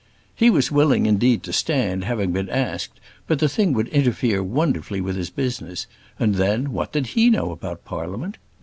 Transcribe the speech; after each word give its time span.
"He 0.33 0.49
was 0.49 0.71
willing, 0.71 1.05
indeed, 1.05 1.43
to 1.43 1.53
stand, 1.53 2.05
having 2.05 2.31
been 2.31 2.49
asked; 2.49 2.99
but 3.27 3.37
the 3.37 3.47
thing 3.47 3.71
would 3.73 3.87
interfere 3.89 4.41
wonderfully 4.41 4.99
with 4.99 5.15
his 5.15 5.29
business; 5.29 5.85
and 6.17 6.33
then, 6.33 6.71
what 6.73 6.91
did 6.91 7.05
he 7.15 7.29
know 7.29 7.51
about 7.51 7.85
Parliament? 7.85 8.39